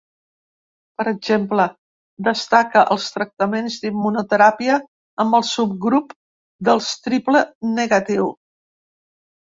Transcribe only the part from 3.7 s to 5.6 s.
d’immunoteràpia amb el